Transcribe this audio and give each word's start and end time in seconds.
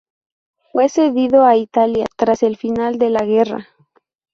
Fue 0.71 0.89
cedido 0.89 1.45
a 1.45 1.57
Italia 1.57 2.07
tras 2.17 2.41
el 2.41 2.57
final 2.57 2.97
de 2.97 3.11
la 3.11 3.23
guerra. 3.23 3.67